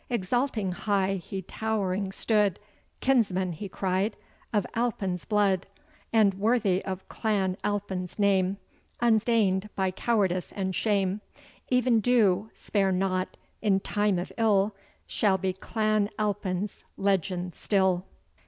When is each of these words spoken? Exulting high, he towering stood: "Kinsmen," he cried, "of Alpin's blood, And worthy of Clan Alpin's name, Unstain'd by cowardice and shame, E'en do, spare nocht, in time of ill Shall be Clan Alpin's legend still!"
Exulting 0.09 0.71
high, 0.71 1.13
he 1.13 1.43
towering 1.43 2.11
stood: 2.11 2.59
"Kinsmen," 3.01 3.51
he 3.51 3.69
cried, 3.69 4.17
"of 4.51 4.65
Alpin's 4.73 5.25
blood, 5.25 5.67
And 6.11 6.33
worthy 6.33 6.83
of 6.85 7.07
Clan 7.07 7.55
Alpin's 7.63 8.17
name, 8.17 8.57
Unstain'd 8.99 9.69
by 9.75 9.91
cowardice 9.91 10.51
and 10.55 10.73
shame, 10.73 11.21
E'en 11.71 11.99
do, 11.99 12.49
spare 12.55 12.91
nocht, 12.91 13.37
in 13.61 13.79
time 13.79 14.17
of 14.17 14.33
ill 14.39 14.75
Shall 15.05 15.37
be 15.37 15.53
Clan 15.53 16.09
Alpin's 16.17 16.83
legend 16.97 17.53
still!" 17.53 18.07